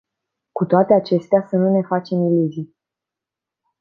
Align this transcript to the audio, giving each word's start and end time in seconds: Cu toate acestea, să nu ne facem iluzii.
Cu 0.51 0.65
toate 0.65 0.93
acestea, 0.93 1.45
să 1.49 1.55
nu 1.55 1.69
ne 1.69 1.81
facem 1.81 2.21
iluzii. 2.25 2.75